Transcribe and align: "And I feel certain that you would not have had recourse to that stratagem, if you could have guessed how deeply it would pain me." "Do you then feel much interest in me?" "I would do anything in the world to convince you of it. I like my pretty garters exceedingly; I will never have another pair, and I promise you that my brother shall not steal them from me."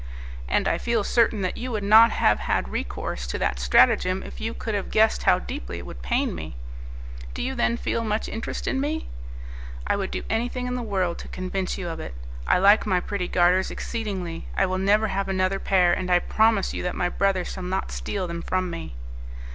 "And 0.47 0.67
I 0.67 0.79
feel 0.79 1.03
certain 1.03 1.43
that 1.43 1.57
you 1.57 1.71
would 1.71 1.83
not 1.83 2.09
have 2.09 2.39
had 2.39 2.69
recourse 2.69 3.27
to 3.27 3.37
that 3.37 3.59
stratagem, 3.59 4.23
if 4.23 4.41
you 4.41 4.55
could 4.55 4.73
have 4.73 4.89
guessed 4.89 5.21
how 5.21 5.37
deeply 5.37 5.77
it 5.77 5.85
would 5.85 6.01
pain 6.01 6.33
me." 6.33 6.55
"Do 7.35 7.43
you 7.43 7.53
then 7.53 7.77
feel 7.77 8.03
much 8.03 8.27
interest 8.27 8.67
in 8.67 8.81
me?" 8.81 9.09
"I 9.85 9.95
would 9.95 10.09
do 10.09 10.23
anything 10.27 10.65
in 10.65 10.73
the 10.73 10.81
world 10.81 11.19
to 11.19 11.27
convince 11.27 11.77
you 11.77 11.87
of 11.87 11.99
it. 11.99 12.15
I 12.47 12.57
like 12.57 12.87
my 12.87 12.99
pretty 12.99 13.27
garters 13.27 13.69
exceedingly; 13.69 14.47
I 14.57 14.65
will 14.65 14.79
never 14.79 15.09
have 15.09 15.29
another 15.29 15.59
pair, 15.59 15.93
and 15.93 16.09
I 16.09 16.17
promise 16.17 16.73
you 16.73 16.81
that 16.81 16.95
my 16.95 17.07
brother 17.07 17.45
shall 17.45 17.61
not 17.61 17.91
steal 17.91 18.25
them 18.25 18.41
from 18.41 18.71
me." 18.71 18.95